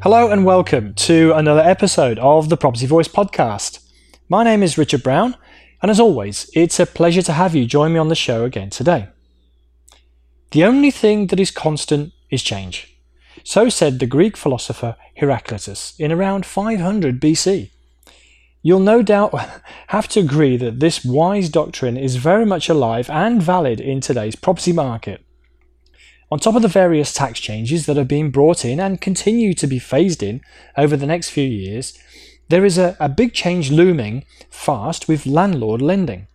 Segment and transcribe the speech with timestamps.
[0.00, 3.80] Hello and welcome to another episode of the Property Voice podcast.
[4.28, 5.36] My name is Richard Brown,
[5.82, 8.70] and as always, it's a pleasure to have you join me on the show again
[8.70, 9.08] today.
[10.52, 12.96] The only thing that is constant is change.
[13.42, 17.70] So said the Greek philosopher Heraclitus in around 500 BC.
[18.62, 19.34] You'll no doubt
[19.88, 24.36] have to agree that this wise doctrine is very much alive and valid in today's
[24.36, 25.24] property market.
[26.30, 29.66] On top of the various tax changes that have been brought in and continue to
[29.66, 30.42] be phased in
[30.76, 31.98] over the next few years,
[32.50, 36.26] there is a, a big change looming fast with landlord lending.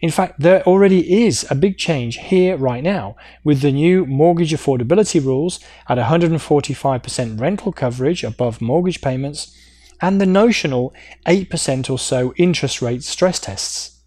[0.00, 4.52] In fact, there already is a big change here right now with the new mortgage
[4.52, 9.56] affordability rules at 145% rental coverage above mortgage payments
[10.00, 10.92] and the notional
[11.26, 13.99] 8% or so interest rate stress tests.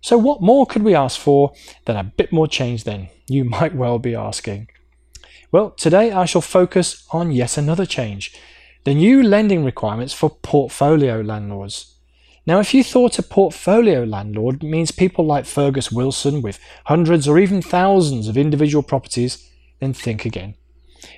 [0.00, 1.52] So, what more could we ask for
[1.84, 3.08] than a bit more change then?
[3.26, 4.68] You might well be asking.
[5.50, 8.36] Well, today I shall focus on yet another change
[8.84, 11.94] the new lending requirements for portfolio landlords.
[12.46, 17.38] Now, if you thought a portfolio landlord means people like Fergus Wilson with hundreds or
[17.38, 19.46] even thousands of individual properties,
[19.80, 20.54] then think again.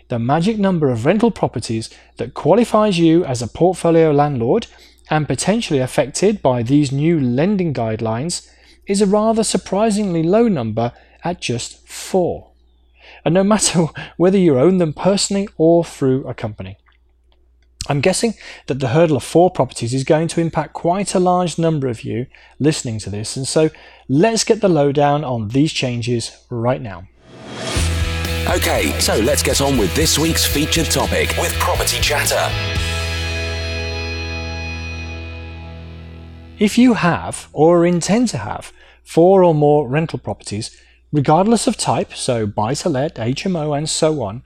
[0.09, 4.67] The magic number of rental properties that qualifies you as a portfolio landlord
[5.09, 8.51] and potentially affected by these new lending guidelines
[8.91, 12.51] is a rather surprisingly low number at just four.
[13.25, 16.77] And no matter whether you own them personally or through a company.
[17.89, 18.35] I'm guessing
[18.67, 22.03] that the hurdle of four properties is going to impact quite a large number of
[22.03, 22.27] you
[22.59, 23.71] listening to this, and so
[24.09, 27.09] let's get the lowdown on these changes right now.
[28.49, 32.51] Okay, so let's get on with this week's featured topic with Property Chatter.
[36.59, 38.73] If you have or intend to have
[39.11, 40.71] four or more rental properties,
[41.11, 44.45] regardless of type, so buy to let, HMO, and so on,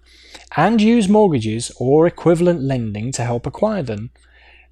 [0.56, 4.10] and use mortgages or equivalent lending to help acquire them,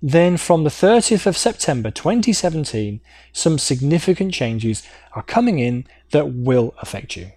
[0.01, 3.03] then from the 30th of September 2017,
[3.35, 4.83] some significant changes
[5.13, 7.33] are coming in that will affect you.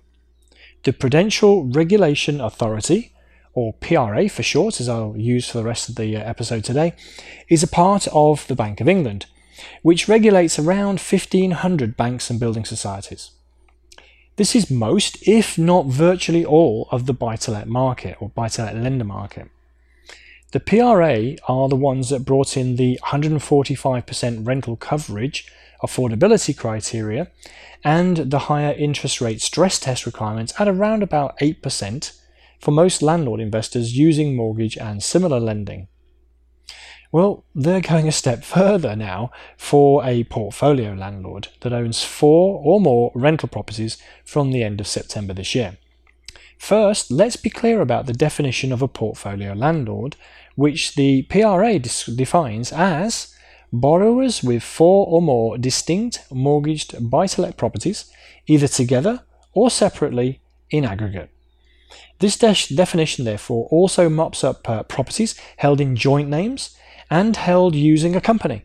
[0.84, 3.12] The Prudential Regulation Authority,
[3.54, 6.94] or PRA for short, as I'll use for the rest of the uh, episode today,
[7.50, 9.26] is a part of the Bank of England,
[9.82, 13.32] which regulates around 1,500 banks and building societies.
[14.38, 18.50] This is most, if not virtually all, of the buy to let market or buy
[18.50, 19.50] to let lender market.
[20.52, 25.52] The PRA are the ones that brought in the 145% rental coverage
[25.84, 27.30] affordability criteria
[27.84, 32.20] and the higher interest rate stress test requirements at around about 8%
[32.60, 35.88] for most landlord investors using mortgage and similar lending.
[37.16, 42.82] Well, they're going a step further now for a portfolio landlord that owns four or
[42.82, 45.78] more rental properties from the end of September this year.
[46.58, 50.18] First, let's be clear about the definition of a portfolio landlord,
[50.56, 53.34] which the PRA defines as
[53.72, 58.12] borrowers with four or more distinct mortgaged buy to let properties,
[58.46, 59.24] either together
[59.54, 61.30] or separately in aggregate.
[62.20, 66.76] This de- definition, therefore, also mops up uh, properties held in joint names
[67.10, 68.64] and held using a company,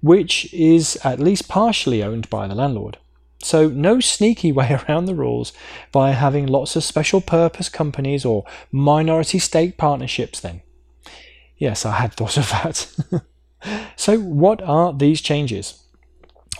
[0.00, 2.98] which is at least partially owned by the landlord.
[3.40, 5.52] So, no sneaky way around the rules
[5.92, 10.62] by having lots of special purpose companies or minority stake partnerships, then.
[11.56, 13.22] Yes, I had thought of that.
[13.96, 15.84] so, what are these changes?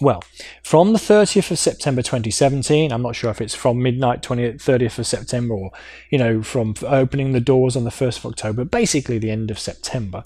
[0.00, 0.22] Well,
[0.62, 4.98] from the 30th of September 2017, I'm not sure if it's from midnight 20th, 30th
[5.00, 5.72] of September or,
[6.10, 9.58] you know, from opening the doors on the 1st of October, basically the end of
[9.58, 10.22] September,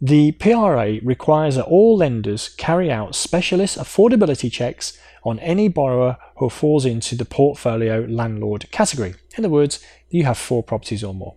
[0.00, 6.50] the PRA requires that all lenders carry out specialist affordability checks on any borrower who
[6.50, 9.14] falls into the portfolio landlord category.
[9.36, 11.36] In other words, you have four properties or more.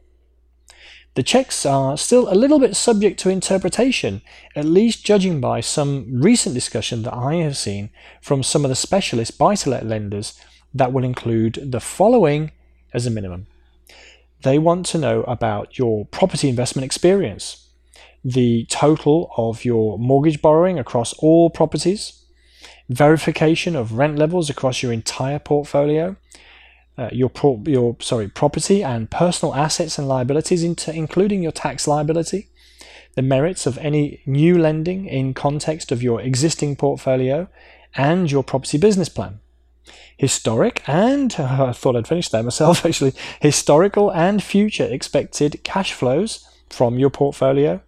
[1.15, 4.21] The checks are still a little bit subject to interpretation,
[4.55, 7.89] at least judging by some recent discussion that I have seen
[8.21, 10.39] from some of the specialist buy to let lenders
[10.75, 12.51] that will include the following
[12.93, 13.47] as a minimum.
[14.43, 17.66] They want to know about your property investment experience,
[18.23, 22.23] the total of your mortgage borrowing across all properties,
[22.89, 26.15] verification of rent levels across your entire portfolio,
[26.97, 31.87] uh, your pro- your sorry property and personal assets and liabilities, into, including your tax
[31.87, 32.49] liability,
[33.15, 37.47] the merits of any new lending in context of your existing portfolio
[37.95, 39.39] and your property business plan.
[40.17, 45.93] Historic and, uh, I thought I'd finish there myself actually, historical and future expected cash
[45.93, 47.81] flows from your portfolio,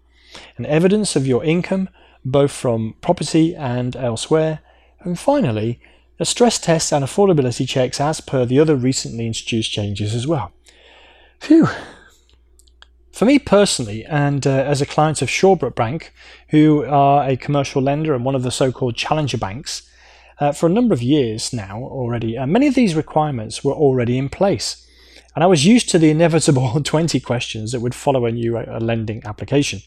[0.57, 1.89] and evidence of your income
[2.25, 4.59] both from property and elsewhere,
[5.01, 5.79] and finally,
[6.19, 10.51] a stress test and affordability checks as per the other recently introduced changes as well.
[11.39, 11.67] Phew.
[13.11, 16.13] For me personally, and uh, as a client of Shawbrook Bank,
[16.49, 19.89] who are a commercial lender and one of the so called challenger banks,
[20.39, 24.17] uh, for a number of years now already, uh, many of these requirements were already
[24.17, 24.85] in place.
[25.35, 28.79] And I was used to the inevitable 20 questions that would follow a new uh,
[28.81, 29.81] lending application.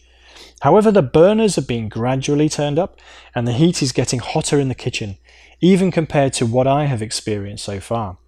[0.63, 3.01] However, the burners are being gradually turned up
[3.35, 5.19] and the heat is getting hotter in the kitchen,
[5.61, 8.19] even compared to what I have experienced so far.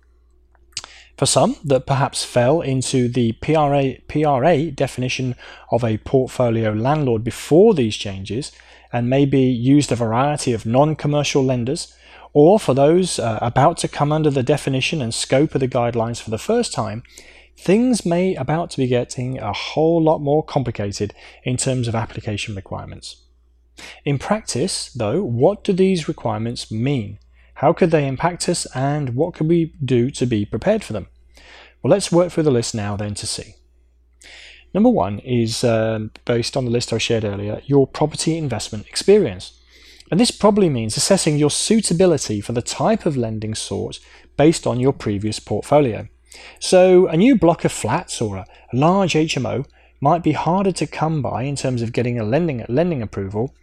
[1.17, 5.37] For some that perhaps fell into the PRA, PRA definition
[5.71, 8.51] of a portfolio landlord before these changes
[8.93, 11.95] and maybe used a variety of non commercial lenders,
[12.33, 16.21] or for those uh, about to come under the definition and scope of the guidelines
[16.21, 17.05] for the first time,
[17.57, 21.15] things may about to be getting a whole lot more complicated
[21.45, 23.23] in terms of application requirements.
[24.05, 27.19] In practice, though, what do these requirements mean?
[27.55, 31.09] How could they impact us and what could we do to be prepared for them?
[31.83, 33.55] Well, let's work through the list now then to see.
[34.73, 39.61] Number one is uh, based on the list I shared earlier your property investment experience.
[40.11, 44.01] And this probably means assessing your suitability for the type of lending sought
[44.37, 46.09] based on your previous portfolio.
[46.59, 49.67] So, a new block of flats or a large HMO
[50.01, 53.55] might be harder to come by in terms of getting a lending, lending approval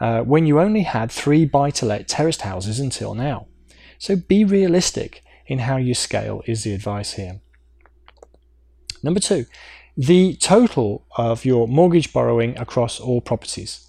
[0.00, 3.46] uh, when you only had three buy to let terraced houses until now.
[3.98, 7.40] So, be realistic in how you scale, is the advice here.
[9.02, 9.46] Number two,
[9.96, 13.83] the total of your mortgage borrowing across all properties.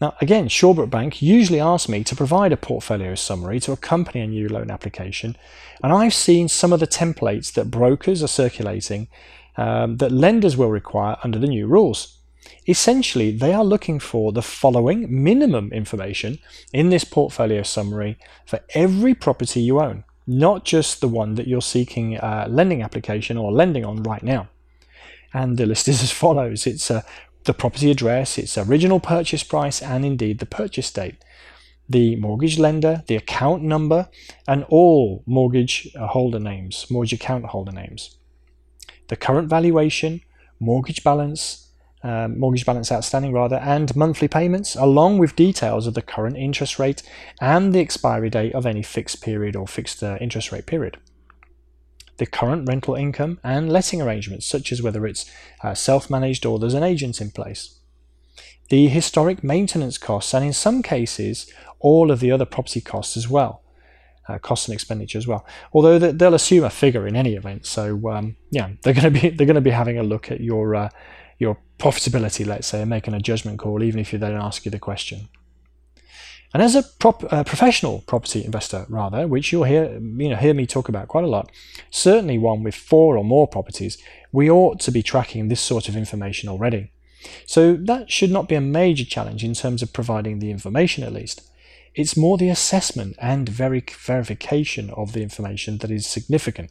[0.00, 4.26] Now, again, Shawbrook Bank usually asks me to provide a portfolio summary to accompany a
[4.26, 5.36] new loan application,
[5.82, 9.08] and I've seen some of the templates that brokers are circulating
[9.56, 12.18] um, that lenders will require under the new rules.
[12.68, 16.38] Essentially, they are looking for the following minimum information
[16.72, 21.60] in this portfolio summary for every property you own, not just the one that you're
[21.60, 24.48] seeking a lending application or lending on right now.
[25.34, 27.04] And the list is as follows it's a
[27.44, 31.16] the property address, its original purchase price, and indeed the purchase date,
[31.88, 34.08] the mortgage lender, the account number,
[34.46, 38.16] and all mortgage holder names, mortgage account holder names,
[39.08, 40.20] the current valuation,
[40.60, 41.70] mortgage balance,
[42.02, 46.78] um, mortgage balance outstanding rather, and monthly payments, along with details of the current interest
[46.78, 47.02] rate
[47.40, 50.98] and the expiry date of any fixed period or fixed uh, interest rate period
[52.18, 55.30] the current rental income and letting arrangements, such as whether it's
[55.62, 57.78] uh, self managed or there's an agent in place.
[58.68, 61.50] The historic maintenance costs, and in some cases,
[61.80, 63.62] all of the other property costs as well.
[64.28, 65.46] Uh, costs and expenditure as well.
[65.72, 69.30] Although they'll assume a figure in any event, so um, yeah, they're going to be
[69.36, 70.88] they're going to be having a look at your uh,
[71.38, 74.70] your profitability, let's say, and making a judgment call, even if they don't ask you
[74.70, 75.28] the question.
[76.54, 80.54] And as a prop, uh, professional property investor, rather, which you'll hear, you know, hear
[80.54, 81.50] me talk about quite a lot,
[81.90, 83.98] certainly one with four or more properties,
[84.32, 86.90] we ought to be tracking this sort of information already.
[87.46, 91.12] So that should not be a major challenge in terms of providing the information at
[91.12, 91.42] least.
[91.94, 96.70] It's more the assessment and veri- verification of the information that is significant,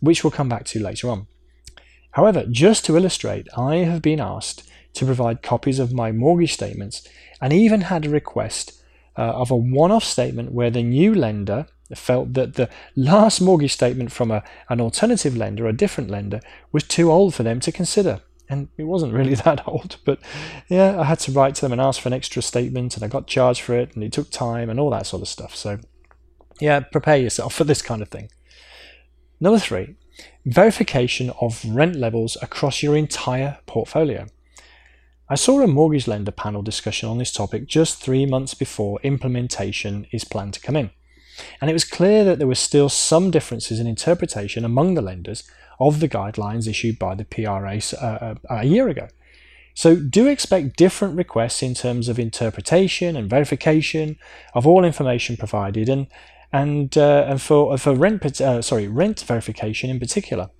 [0.00, 1.26] which we'll come back to later on.
[2.12, 7.08] However, just to illustrate, I have been asked to provide copies of my mortgage statements
[7.40, 8.81] and even had a request
[9.16, 13.72] uh, of a one off statement where the new lender felt that the last mortgage
[13.72, 16.40] statement from a, an alternative lender, a different lender,
[16.72, 18.20] was too old for them to consider.
[18.48, 20.18] And it wasn't really that old, but
[20.68, 23.08] yeah, I had to write to them and ask for an extra statement, and I
[23.08, 25.54] got charged for it, and it took time and all that sort of stuff.
[25.54, 25.78] So,
[26.60, 28.30] yeah, prepare yourself for this kind of thing.
[29.40, 29.96] Number three,
[30.44, 34.26] verification of rent levels across your entire portfolio.
[35.32, 40.06] I saw a mortgage lender panel discussion on this topic just three months before implementation
[40.12, 40.90] is planned to come in.
[41.58, 45.44] And it was clear that there were still some differences in interpretation among the lenders
[45.80, 49.08] of the guidelines issued by the PRA uh, uh, a year ago.
[49.72, 54.18] So, do expect different requests in terms of interpretation and verification
[54.52, 56.08] of all information provided, and
[56.52, 60.50] and uh, and for for rent uh, sorry rent verification in particular.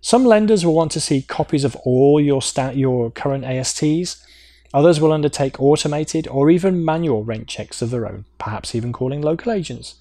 [0.00, 4.24] Some lenders will want to see copies of all your, stat, your current ASTs.
[4.72, 9.20] Others will undertake automated or even manual rent checks of their own, perhaps even calling
[9.20, 9.96] local agents.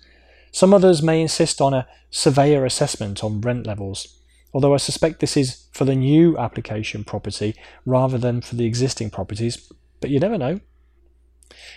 [0.52, 4.20] Some others may insist on a surveyor assessment on rent levels,
[4.54, 9.10] although I suspect this is for the new application property rather than for the existing
[9.10, 10.60] properties, but you never know.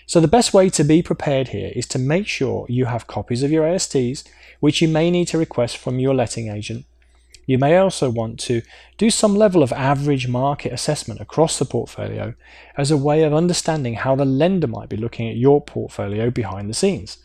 [0.06, 3.42] So the best way to be prepared here is to make sure you have copies
[3.42, 4.24] of your ASTs,
[4.58, 6.84] which you may need to request from your letting agent.
[7.50, 8.62] You may also want to
[8.96, 12.34] do some level of average market assessment across the portfolio
[12.76, 16.70] as a way of understanding how the lender might be looking at your portfolio behind
[16.70, 17.18] the scenes.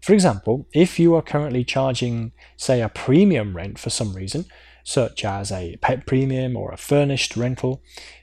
[0.00, 4.46] For example, if you are currently charging, say, a premium rent for some reason,
[4.82, 7.82] such as a pet premium or a furnished rental,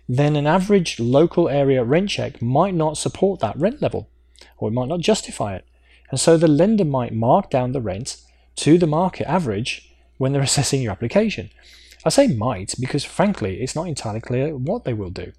[0.09, 4.09] then an average local area rent check might not support that rent level,
[4.57, 5.67] or it might not justify it.
[6.09, 8.17] And so the lender might mark down the rent
[8.55, 9.86] to the market average
[10.17, 11.49] when they're assessing your application.
[12.05, 15.33] I say might because, frankly, it's not entirely clear what they will do.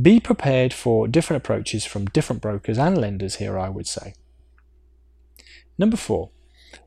[0.00, 4.14] Be prepared for different approaches from different brokers and lenders here, I would say.
[5.78, 6.30] Number four,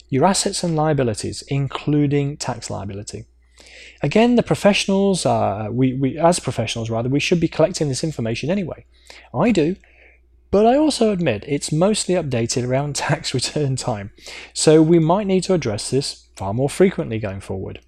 [0.10, 3.26] your assets and liabilities, including tax liability.
[4.02, 5.26] Again, the professionals,
[5.72, 8.86] we, we, as professionals rather, we should be collecting this information anyway.
[9.34, 9.76] I do,
[10.52, 14.12] but I also admit it's mostly updated around tax return time,
[14.54, 17.82] so we might need to address this far more frequently going forward.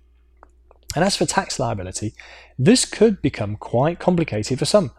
[0.95, 2.13] And as for tax liability,
[2.59, 4.91] this could become quite complicated for some.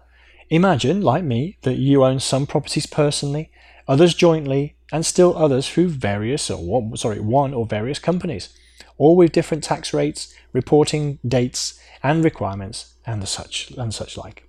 [0.48, 3.50] Imagine, like me, that you own some properties personally,
[3.86, 8.50] others jointly, and still others through various or one, sorry, one or various companies,
[8.98, 14.46] all with different tax rates, reporting dates, and requirements, and the such and such like.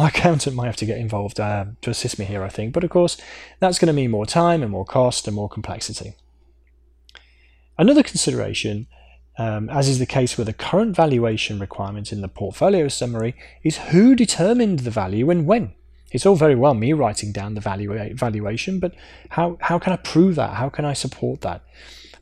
[0.00, 2.84] My accountant might have to get involved uh, to assist me here, I think, but
[2.84, 3.18] of course,
[3.58, 6.14] that's going to mean more time and more cost and more complexity.
[7.76, 8.86] Another consideration,
[9.36, 13.76] um, as is the case with the current valuation requirement in the portfolio summary, is
[13.92, 15.74] who determined the value and when.
[16.12, 18.94] It's all very well me writing down the valua- valuation, but
[19.28, 20.54] how, how can I prove that?
[20.54, 21.60] How can I support that?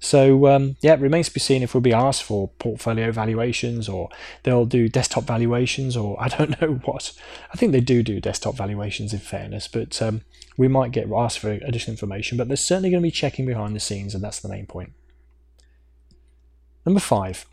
[0.01, 3.89] So um, yeah, it remains to be seen if we'll be asked for portfolio valuations
[3.89, 4.09] or
[4.45, 7.13] they'll do desktop valuations or I don't know what.
[7.53, 10.23] I think they do do desktop valuations in fairness, but um,
[10.57, 12.39] we might get asked for additional information.
[12.39, 14.93] But they're certainly going to be checking behind the scenes, and that's the main point.
[16.87, 17.45] Number five,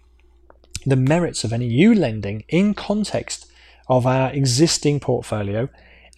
[0.85, 3.47] the merits of any new lending in context
[3.87, 5.69] of our existing portfolio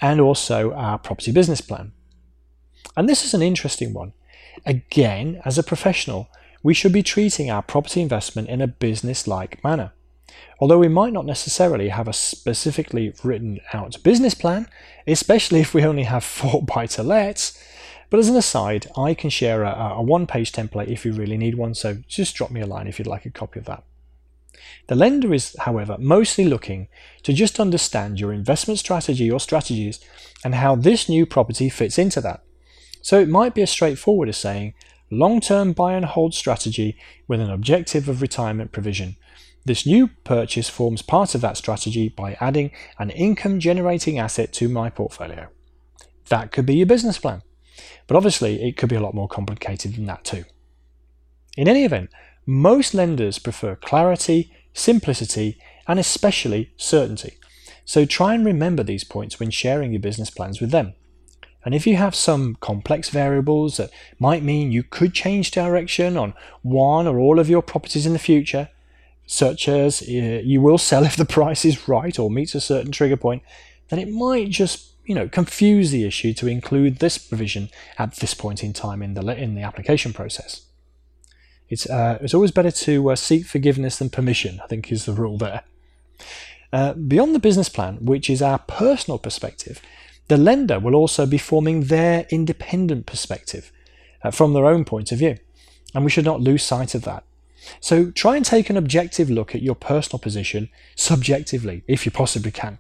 [0.02, 1.94] and also our property business plan.
[2.96, 4.14] And this is an interesting one.
[4.66, 6.30] Again, as a professional,
[6.64, 9.94] we should be treating our property investment in a business like manner.
[10.60, 14.68] Although we might not necessarily have a specifically written out business plan,
[15.06, 17.62] especially if we only have four buy to lets.
[18.10, 21.38] But as an aside, I can share a, a one page template if you really
[21.38, 23.84] need one, so just drop me a line if you'd like a copy of that.
[24.88, 26.88] The lender is, however, mostly looking
[27.24, 30.00] to just understand your investment strategy or strategies
[30.44, 32.42] and how this new property fits into that.
[33.08, 34.74] So it might be as straightforward as saying
[35.10, 39.16] long term buy and hold strategy with an objective of retirement provision.
[39.64, 44.68] This new purchase forms part of that strategy by adding an income generating asset to
[44.68, 45.48] my portfolio.
[46.28, 47.44] That could be your business plan,
[48.08, 50.44] but obviously it could be a lot more complicated than that too.
[51.56, 52.10] In any event,
[52.46, 57.38] most lenders prefer clarity, simplicity, and especially certainty.
[57.86, 60.94] So try and remember these points when sharing your business plans with them.
[61.68, 66.34] And if you have some complex variables that might mean you could change direction on
[66.62, 68.70] one or all of your properties in the future,
[69.26, 72.94] such as uh, you will sell if the price is right or meets a certain
[72.94, 73.44] trigger point,
[73.90, 78.34] then it might just you know confuse the issue to include this provision at this
[78.34, 80.62] point in time in the in the application process.
[81.68, 85.12] It's, uh, it's always better to uh, seek forgiveness than permission, I think is the
[85.12, 85.64] rule there.
[86.72, 89.82] Uh, beyond the business plan, which is our personal perspective,
[90.28, 93.72] the lender will also be forming their independent perspective
[94.24, 95.38] uh, from their own point of view.
[95.94, 97.24] And we should not lose sight of that.
[97.80, 102.52] So try and take an objective look at your personal position subjectively, if you possibly
[102.52, 102.80] can.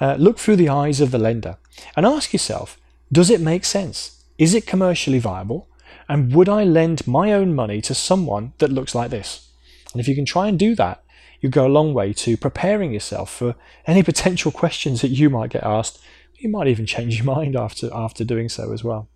[0.00, 1.56] Uh, look through the eyes of the lender
[1.96, 2.78] and ask yourself
[3.10, 4.22] does it make sense?
[4.36, 5.66] Is it commercially viable?
[6.08, 9.48] And would I lend my own money to someone that looks like this?
[9.92, 11.02] And if you can try and do that,
[11.40, 13.54] you go a long way to preparing yourself for
[13.86, 16.00] any potential questions that you might get asked.
[16.38, 19.08] You might even change your mind after, after doing so as well.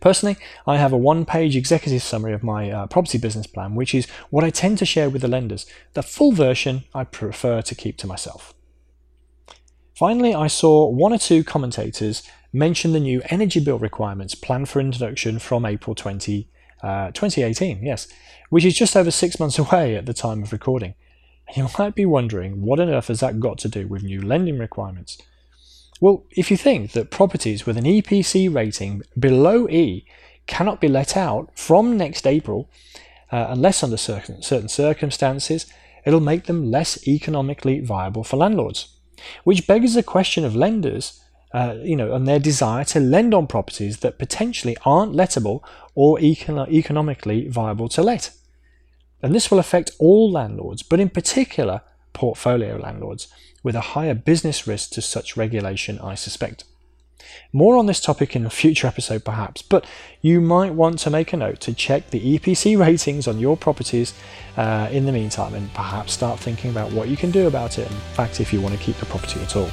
[0.00, 0.36] Personally,
[0.66, 4.06] I have a one page executive summary of my uh, property business plan, which is
[4.30, 5.66] what I tend to share with the lenders.
[5.94, 8.54] The full version I prefer to keep to myself.
[9.94, 12.22] Finally, I saw one or two commentators
[12.52, 16.48] mention the new energy bill requirements planned for introduction from April 20,
[16.82, 18.06] uh, 2018, yes,
[18.50, 20.94] which is just over six months away at the time of recording.
[21.54, 24.58] You might be wondering what on earth has that got to do with new lending
[24.58, 25.18] requirements?
[26.00, 30.04] Well, if you think that properties with an EPC rating below E
[30.46, 32.68] cannot be let out from next April,
[33.32, 35.66] uh, unless under certain, certain circumstances,
[36.04, 38.88] it'll make them less economically viable for landlords.
[39.44, 41.22] Which begs the question of lenders,
[41.54, 45.62] uh, you know, and their desire to lend on properties that potentially aren't lettable
[45.94, 48.30] or econ- economically viable to let.
[49.22, 51.80] And this will affect all landlords, but in particular
[52.16, 53.28] portfolio landlords,
[53.62, 56.64] with a higher business risk to such regulation, I suspect.
[57.52, 59.84] More on this topic in a future episode perhaps, but
[60.22, 64.14] you might want to make a note to check the EPC ratings on your properties
[64.56, 67.90] uh, in the meantime and perhaps start thinking about what you can do about it,
[67.90, 69.70] in fact, if you want to keep the property at all.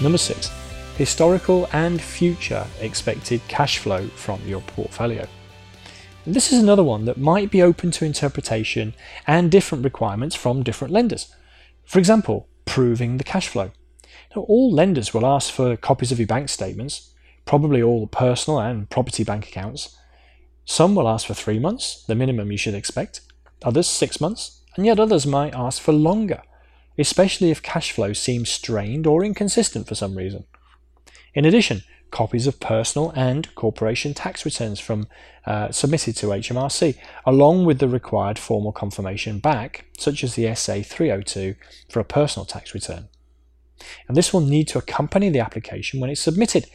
[0.00, 0.50] Number six,
[0.96, 5.26] historical and future expected cash flow from your portfolio.
[6.26, 8.94] This is another one that might be open to interpretation
[9.26, 11.32] and different requirements from different lenders.
[11.84, 13.72] For example, proving the cash flow.
[14.34, 17.12] Now, all lenders will ask for copies of your bank statements,
[17.44, 19.96] probably all personal and property bank accounts.
[20.64, 23.20] Some will ask for three months, the minimum you should expect,
[23.62, 26.42] others six months, and yet others might ask for longer,
[26.98, 30.44] especially if cash flow seems strained or inconsistent for some reason.
[31.36, 35.06] In addition, copies of personal and corporation tax returns from
[35.44, 40.80] uh, submitted to HMRC, along with the required formal confirmation back, such as the SA
[40.82, 41.54] 302
[41.90, 43.08] for a personal tax return.
[44.08, 46.68] And this will need to accompany the application when it's submitted,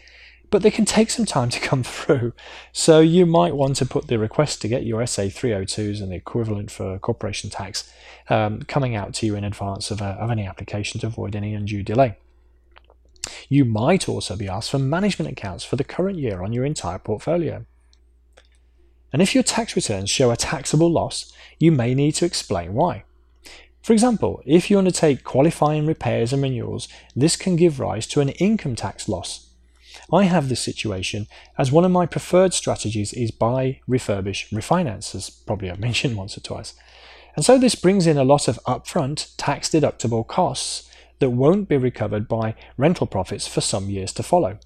[0.51, 2.33] but they can take some time to come through.
[2.71, 6.17] So you might want to put the request to get your SA 302s and the
[6.17, 7.91] equivalent for corporation tax
[8.29, 11.55] um, coming out to you in advance of, a, of any application to avoid any
[11.55, 12.15] undue delay.
[13.49, 16.99] You might also be asked for management accounts for the current year on your entire
[16.99, 17.65] portfolio.
[19.13, 23.03] And if your tax returns show a taxable loss, you may need to explain why.
[23.81, 28.29] For example, if you undertake qualifying repairs and renewals, this can give rise to an
[28.29, 29.47] income tax loss.
[30.13, 35.29] I have this situation as one of my preferred strategies is buy, refurbish, refinance, as
[35.29, 36.73] probably I've mentioned once or twice.
[37.35, 40.89] And so this brings in a lot of upfront tax deductible costs
[41.21, 44.59] that won't be recovered by rental profits for some years to follow.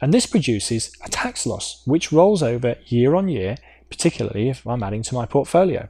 [0.00, 3.56] And this produces a tax loss which rolls over year on year,
[3.88, 5.88] particularly if I'm adding to my portfolio.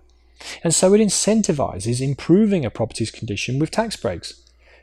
[0.63, 4.43] And so it incentivizes improving a property's condition with tax breaks.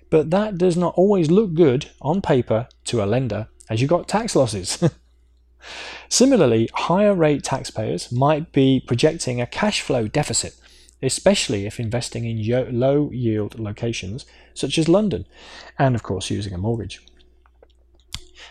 [0.09, 4.07] But that does not always look good on paper to a lender as you've got
[4.07, 4.83] tax losses.
[6.09, 10.55] Similarly, higher rate taxpayers might be projecting a cash flow deficit
[11.03, 15.25] especially if investing in low yield locations such as London,
[15.77, 17.01] and of course using a mortgage.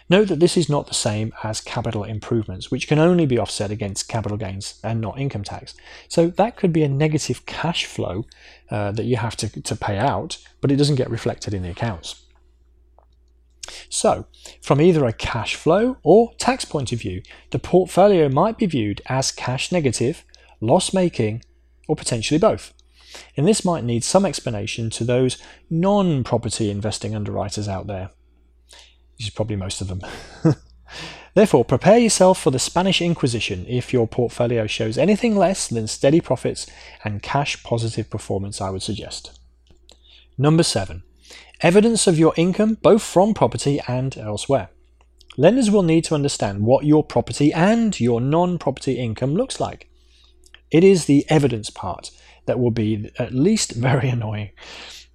[0.09, 3.71] Note that this is not the same as capital improvements, which can only be offset
[3.71, 5.75] against capital gains and not income tax.
[6.09, 8.27] So that could be a negative cash flow
[8.71, 11.71] uh, that you have to, to pay out, but it doesn't get reflected in the
[11.71, 12.25] accounts.
[13.89, 14.27] So,
[14.61, 19.01] from either a cash flow or tax point of view, the portfolio might be viewed
[19.07, 20.25] as cash negative,
[20.61, 21.45] loss making,
[21.93, 22.73] or potentially both.
[23.37, 25.37] And this might need some explanation to those
[25.69, 28.13] non property investing underwriters out there.
[29.19, 30.01] Which is probably most of them.
[31.35, 36.23] Therefore, prepare yourself for the Spanish Inquisition if your portfolio shows anything less than steady
[36.23, 36.67] profits
[37.05, 39.39] and cash positive performance, I would suggest.
[40.39, 41.03] Number seven,
[41.61, 44.71] evidence of your income both from property and elsewhere.
[45.37, 49.91] Lenders will need to understand what your property and your non property income looks like.
[50.73, 52.11] It is the evidence part
[52.47, 54.51] that will be at least very annoying.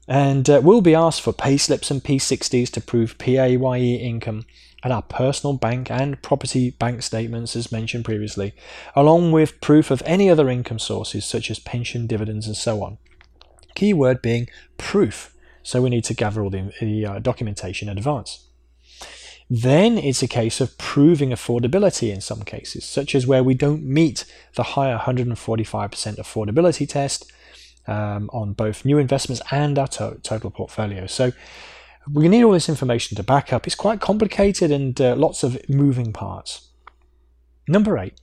[0.07, 4.45] And uh, we'll be asked for payslips and P60s to prove PAYE income
[4.83, 8.53] and our personal bank and property bank statements, as mentioned previously,
[8.95, 12.97] along with proof of any other income sources such as pension, dividends, and so on.
[13.75, 18.46] Keyword being proof, so we need to gather all the, the uh, documentation in advance.
[19.49, 23.83] Then it's a case of proving affordability in some cases, such as where we don't
[23.83, 25.35] meet the higher 145%
[26.17, 27.31] affordability test
[27.87, 31.07] um, on both new investments and our to- total portfolio.
[31.07, 31.31] So
[32.11, 33.65] we need all this information to back up.
[33.65, 36.67] It's quite complicated and uh, lots of moving parts.
[37.69, 38.19] Number eight,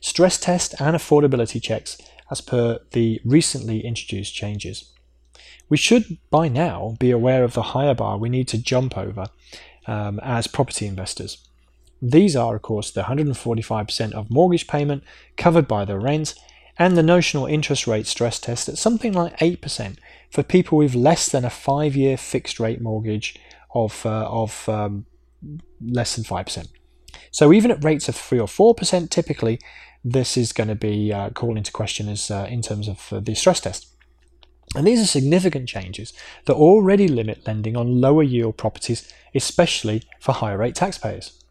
[0.00, 1.98] stress test and affordability checks
[2.30, 4.92] as per the recently introduced changes.
[5.68, 9.26] We should by now be aware of the higher bar we need to jump over
[9.88, 11.38] um, as property investors.
[12.00, 15.02] These are, of course, the 145% of mortgage payment
[15.36, 16.34] covered by the rent
[16.78, 19.96] and the notional interest rate stress test at something like 8%
[20.30, 23.36] for people with less than a five year fixed rate mortgage
[23.74, 25.06] of, uh, of um,
[25.84, 26.68] less than 5%.
[27.32, 29.58] So even at rates of 3 or 4%, typically,
[30.04, 33.20] this is going to be uh, called into question as uh, in terms of uh,
[33.20, 33.92] the stress test.
[34.74, 36.12] And these are significant changes
[36.44, 41.42] that already limit lending on lower yield properties, especially for higher rate taxpayers.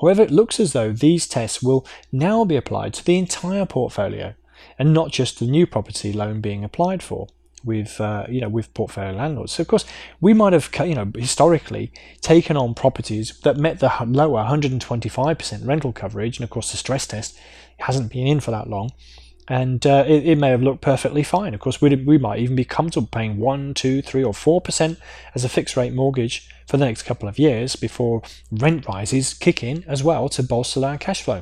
[0.00, 4.34] However, it looks as though these tests will now be applied to the entire portfolio
[4.78, 7.28] and not just the new property loan being applied for
[7.64, 9.52] with uh, you know with portfolio landlords.
[9.52, 9.84] So of course
[10.20, 15.92] we might have you know historically taken on properties that met the lower 125% rental
[15.92, 17.38] coverage, and of course the stress test
[17.78, 18.92] hasn't been in for that long,
[19.48, 21.54] and uh, it, it, may have looked perfectly fine.
[21.54, 24.98] Of course we we might even be comfortable paying one, two, three, or four percent
[25.34, 29.62] as a fixed rate mortgage for the next couple of years before rent rises kick
[29.62, 31.40] in as well to bolster our cash flow.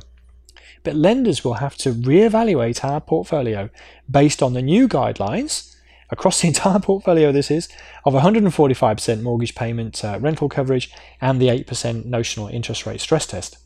[0.85, 3.71] But lenders will have to re-evaluate our portfolio
[4.09, 5.75] based on the new guidelines
[6.11, 7.69] across the entire portfolio this is
[8.05, 13.59] of 145% mortgage payment uh, rental coverage and the 8% notional interest rate stress test.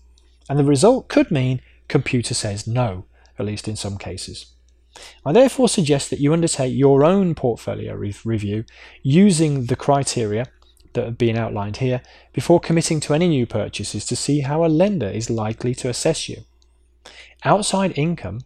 [0.49, 3.05] And the result could mean computer says no,
[3.41, 4.47] at least in some cases.
[5.25, 8.65] I therefore suggest that you undertake your own portfolio re- review
[9.03, 10.47] using the criteria
[10.93, 14.67] that have been outlined here before committing to any new purchases to see how a
[14.67, 16.43] lender is likely to assess you.
[17.45, 18.41] Outside income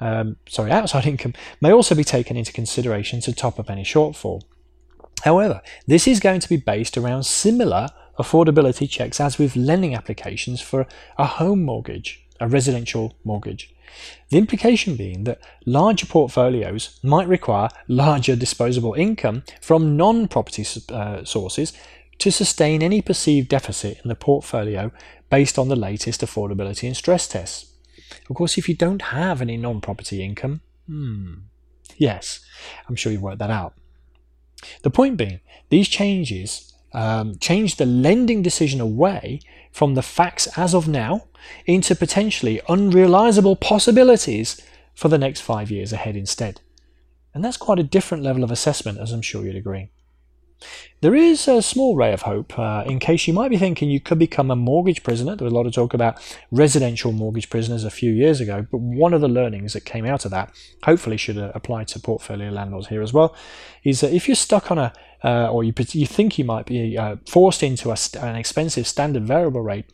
[0.00, 4.42] um, sorry, outside income may also be taken into consideration to top up any shortfall.
[5.22, 10.60] However, this is going to be based around similar affordability checks as with lending applications
[10.60, 13.73] for a home mortgage, a residential mortgage.
[14.30, 21.24] The implication being that larger portfolios might require larger disposable income from non property uh,
[21.24, 21.72] sources
[22.18, 24.92] to sustain any perceived deficit in the portfolio
[25.30, 27.72] based on the latest affordability and stress tests.
[28.28, 31.34] Of course, if you don't have any non property income, hmm,
[31.96, 32.44] yes,
[32.88, 33.74] I'm sure you've worked that out.
[34.82, 39.40] The point being, these changes um, change the lending decision away
[39.72, 41.26] from the facts as of now
[41.66, 44.60] into potentially unrealizable possibilities
[44.94, 46.60] for the next five years ahead instead.
[47.34, 49.90] And that's quite a different level of assessment, as I'm sure you'd agree.
[51.00, 54.00] There is a small ray of hope uh, in case you might be thinking you
[54.00, 55.36] could become a mortgage prisoner.
[55.36, 56.18] There was a lot of talk about
[56.50, 60.24] residential mortgage prisoners a few years ago, but one of the learnings that came out
[60.24, 60.54] of that,
[60.84, 63.36] hopefully should uh, apply to portfolio landlords here as well,
[63.82, 64.92] is that if you're stuck on a
[65.24, 69.24] uh, or you, you think you might be uh, forced into a, an expensive standard
[69.24, 69.86] variable rate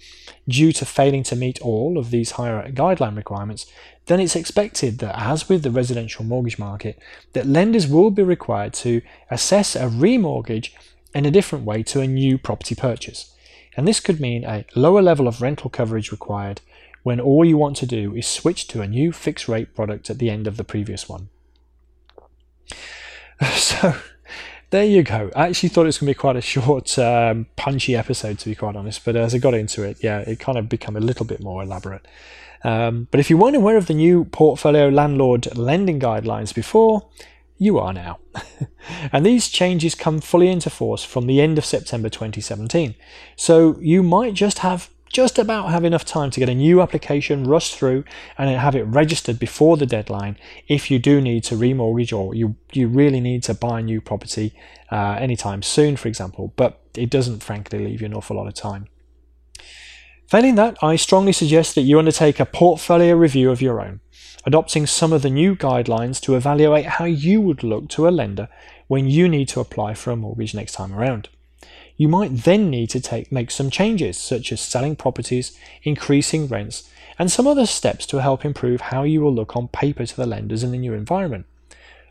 [0.48, 3.66] due to failing to meet all of these higher guideline requirements,
[4.06, 6.98] then it's expected that, as with the residential mortgage market,
[7.32, 10.72] that lenders will be required to assess a remortgage
[11.14, 13.32] in a different way to a new property purchase.
[13.76, 16.60] And this could mean a lower level of rental coverage required
[17.04, 20.18] when all you want to do is switch to a new fixed rate product at
[20.18, 21.28] the end of the previous one.
[23.54, 23.94] So,
[24.70, 25.30] there you go.
[25.34, 28.48] I actually thought it was going to be quite a short, um, punchy episode, to
[28.48, 29.04] be quite honest.
[29.04, 31.62] But as I got into it, yeah, it kind of became a little bit more
[31.62, 32.06] elaborate.
[32.62, 37.08] Um, but if you weren't aware of the new portfolio landlord lending guidelines before,
[37.58, 38.18] you are now.
[39.12, 42.94] and these changes come fully into force from the end of September 2017.
[43.36, 47.44] So you might just have just about have enough time to get a new application
[47.44, 48.04] rushed through
[48.38, 50.36] and have it registered before the deadline
[50.68, 54.00] if you do need to remortgage or you, you really need to buy a new
[54.00, 54.54] property
[54.90, 58.54] uh, anytime soon, for example, but it doesn't frankly leave you an awful lot of
[58.54, 58.86] time.
[60.28, 64.00] Failing that, I strongly suggest that you undertake a portfolio review of your own,
[64.46, 68.48] adopting some of the new guidelines to evaluate how you would look to a lender
[68.86, 71.28] when you need to apply for a mortgage next time around.
[72.00, 76.88] You might then need to take, make some changes, such as selling properties, increasing rents,
[77.18, 80.24] and some other steps to help improve how you will look on paper to the
[80.24, 81.44] lenders in the new environment.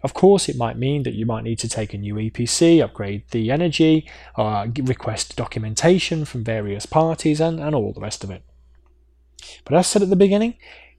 [0.03, 3.23] Of course, it might mean that you might need to take a new EPC, upgrade
[3.31, 8.43] the energy, uh, request documentation from various parties, and, and all the rest of it.
[9.65, 10.53] But as said at the beginning,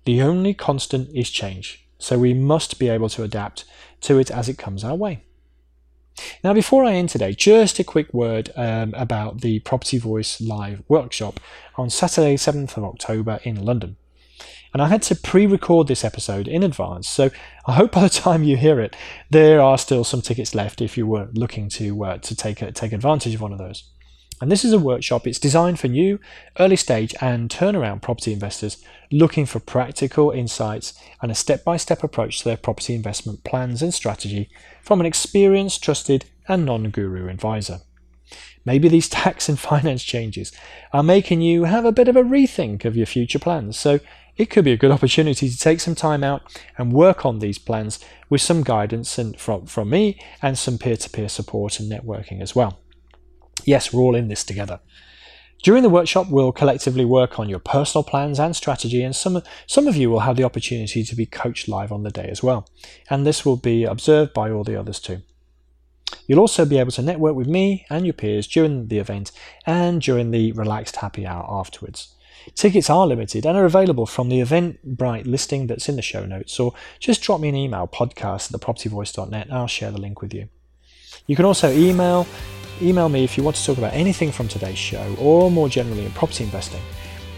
[0.05, 3.64] the only constant is change, so we must be able to adapt
[4.00, 5.22] to it as it comes our way.
[6.42, 10.83] Now, before I end today, just a quick word um, about the Property Voice Live
[10.88, 11.40] workshop
[11.77, 13.96] on Saturday, 7th of October in London.
[14.73, 17.31] And I had to pre record this episode in advance, so
[17.66, 18.94] I hope by the time you hear it,
[19.29, 22.92] there are still some tickets left if you were looking to, uh, to take, take
[22.92, 23.85] advantage of one of those.
[24.40, 26.18] And this is a workshop, it's designed for new,
[26.59, 32.03] early stage, and turnaround property investors looking for practical insights and a step by step
[32.03, 34.48] approach to their property investment plans and strategy
[34.83, 37.81] from an experienced, trusted, and non guru advisor.
[38.64, 40.53] Maybe these tax and finance changes
[40.92, 44.00] are making you have a bit of a rethink of your future plans, so
[44.37, 47.59] it could be a good opportunity to take some time out and work on these
[47.59, 47.98] plans
[48.31, 52.40] with some guidance and from, from me and some peer to peer support and networking
[52.40, 52.79] as well.
[53.64, 54.81] Yes, we're all in this together.
[55.62, 59.87] During the workshop, we'll collectively work on your personal plans and strategy, and some, some
[59.87, 62.66] of you will have the opportunity to be coached live on the day as well.
[63.11, 65.20] And this will be observed by all the others too.
[66.27, 69.33] You'll also be able to network with me and your peers during the event
[69.66, 72.14] and during the relaxed happy hour afterwards.
[72.55, 76.59] Tickets are limited and are available from the Eventbrite listing that's in the show notes,
[76.59, 80.33] or just drop me an email, podcast at thepropertyvoice.net, and I'll share the link with
[80.33, 80.49] you.
[81.27, 82.27] You can also email
[82.83, 86.05] email me if you want to talk about anything from today's show or more generally
[86.05, 86.83] in property investing.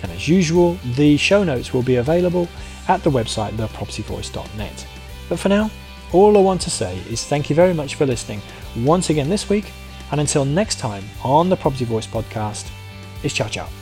[0.03, 2.49] And as usual, the show notes will be available
[2.89, 4.87] at the website thepropertyvoice.net.
[5.29, 5.71] But for now,
[6.13, 8.43] all I want to say is thank you very much for listening
[8.77, 9.73] once again this week,
[10.11, 12.71] and until next time on the Property Voice podcast,
[13.23, 13.82] it's ciao ciao.